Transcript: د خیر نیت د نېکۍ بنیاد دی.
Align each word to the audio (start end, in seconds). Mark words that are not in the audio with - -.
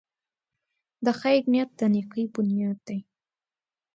د 1.05 1.07
خیر 1.19 1.41
نیت 1.51 1.69
د 1.79 1.81
نېکۍ 1.93 2.25
بنیاد 2.33 2.77
دی. 2.87 2.99